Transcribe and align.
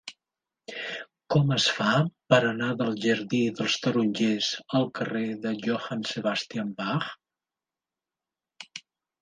Com 1.33 1.51
es 1.57 1.65
fa 1.79 1.89
per 2.33 2.39
anar 2.47 2.69
del 2.79 2.97
jardí 3.03 3.43
dels 3.59 3.77
Tarongers 3.83 4.49
al 4.79 4.89
carrer 5.01 5.23
de 5.45 5.53
Johann 5.67 6.03
Sebastian 6.15 6.73
Bach? 6.81 7.09